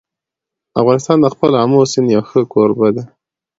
افغانستان 0.81 1.17
د 1.21 1.25
خپل 1.33 1.51
آمو 1.63 1.81
سیند 1.91 2.09
یو 2.15 2.21
ښه 2.29 2.41
کوربه 2.53 2.87
دی. 2.95 3.03